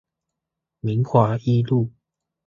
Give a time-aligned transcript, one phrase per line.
[0.79, 1.91] 明華一路